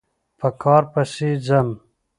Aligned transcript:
په 0.39 0.47
کار 0.61 0.83
پسې 0.93 1.29
ځم 1.45 1.69